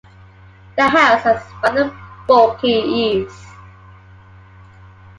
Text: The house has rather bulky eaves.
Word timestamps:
The 0.77 0.87
house 0.89 1.21
has 1.25 1.43
rather 1.61 1.93
bulky 2.27 2.71
eaves. 2.71 3.45